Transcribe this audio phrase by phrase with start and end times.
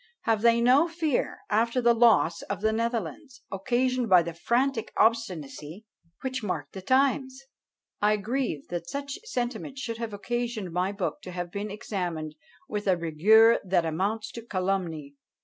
[0.23, 5.85] Have they no fear after the loss of the Netherlands, occasioned by the frantic obstinacy
[6.21, 7.39] which marked the times?
[8.01, 12.33] I grieve that such sentiments should have occasioned my book to have been examined
[12.67, 15.17] with a rigour that amounts to calumny."